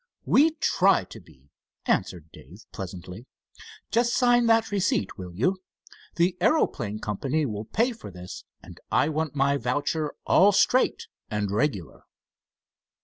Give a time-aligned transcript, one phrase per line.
[0.25, 1.51] "We try to be,"
[1.85, 3.27] answered Dave, pleasantly.
[3.91, 5.61] "Just sign that receipt, will you?
[6.15, 11.51] The aeroplane company will pay for this, and I want my voucher all straight and
[11.51, 12.05] regular."